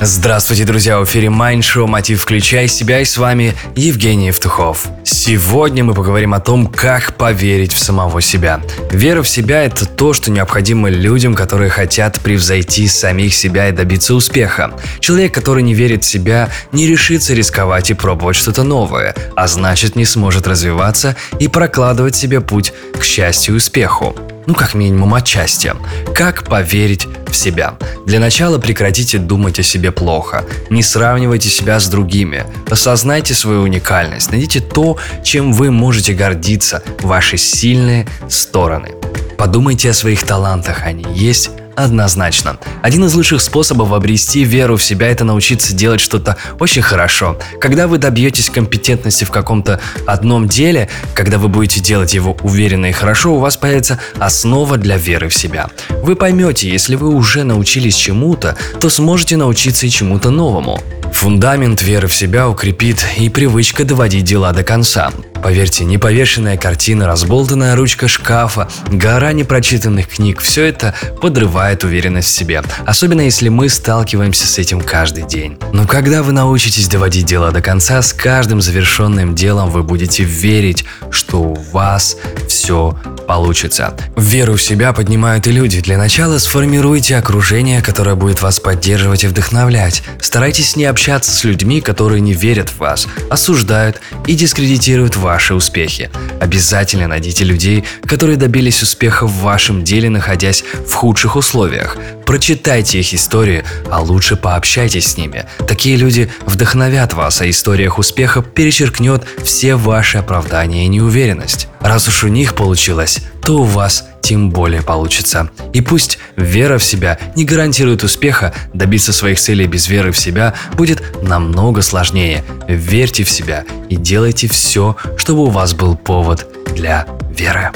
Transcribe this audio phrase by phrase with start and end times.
[0.00, 1.00] Здравствуйте, друзья!
[1.00, 2.22] В эфире Mind Show «Мотив.
[2.22, 4.86] Включай себя» и с вами Евгений Евтухов.
[5.02, 8.60] Сегодня мы поговорим о том, как поверить в самого себя.
[8.92, 14.14] Вера в себя– это то, что необходимо людям, которые хотят превзойти самих себя и добиться
[14.14, 14.70] успеха.
[15.00, 19.96] Человек, который не верит в себя, не решится рисковать и пробовать что-то новое, а значит
[19.96, 24.14] не сможет развиваться и прокладывать себе путь к счастью и успеху
[24.48, 25.74] ну как минимум отчасти.
[26.14, 27.74] Как поверить в себя?
[28.06, 30.42] Для начала прекратите думать о себе плохо.
[30.70, 32.44] Не сравнивайте себя с другими.
[32.70, 34.30] Осознайте свою уникальность.
[34.30, 38.94] Найдите то, чем вы можете гордиться, ваши сильные стороны.
[39.36, 41.50] Подумайте о своих талантах, они есть
[41.84, 42.58] однозначно.
[42.82, 47.38] Один из лучших способов обрести веру в себя– это научиться делать что-то очень хорошо.
[47.60, 52.92] Когда вы добьетесь компетентности в каком-то одном деле, когда вы будете делать его уверенно и
[52.92, 55.68] хорошо, у вас появится основа для веры в себя.
[56.02, 60.80] Вы поймете, если вы уже научились чему-то, то сможете научиться и чему-то новому.
[61.12, 65.10] Фундамент веры в себя укрепит и привычка доводить дела до конца.
[65.42, 72.62] Поверьте, неповешенная картина, разболтанная ручка шкафа, гора непрочитанных книг– все это подрывает уверенность в себе.
[72.86, 75.58] Особенно если мы сталкиваемся с этим каждый день.
[75.72, 80.84] Но когда вы научитесь доводить дела до конца, с каждым завершенным делом вы будете верить,
[81.10, 82.16] что у вас
[82.48, 83.94] все получится.
[84.16, 85.80] Веру в себя поднимают и люди.
[85.80, 90.02] Для начала сформируйте окружение, которое будет вас поддерживать и вдохновлять.
[90.20, 96.08] Старайтесь не общаться с людьми, которые не верят в вас, осуждают и дискредитируют ваши успехи.
[96.40, 101.98] Обязательно найдите людей, которые добились успеха в вашем деле, находясь в худших условиях.
[102.24, 105.44] Прочитайте их истории, а лучше пообщайтесь с ними.
[105.66, 111.68] Такие люди вдохновят вас, а историях успеха перечеркнет все ваши оправдания и неуверенность.
[111.80, 115.48] Раз уж у них получилось, то у вас тем более получится.
[115.72, 120.52] И пусть вера в себя не гарантирует успеха, добиться своих целей без веры в себя
[120.74, 122.44] будет намного сложнее.
[122.68, 127.70] Верьте в себя и делайте все, чтобы у вас был повод для веры.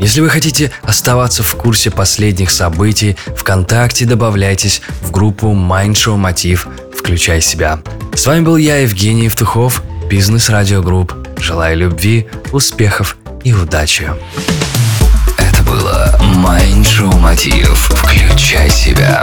[0.00, 6.66] Если вы хотите оставаться в курсе последних событий, ВКонтакте добавляйтесь в группу Mind Show Мотив
[6.98, 7.80] «Включай себя».
[8.12, 11.14] С вами был я, Евгений Евтухов, Бизнес Радио Групп.
[11.38, 14.10] Желаю любви, успехов и удачи.
[16.82, 19.20] Show Мотив «Включай себя».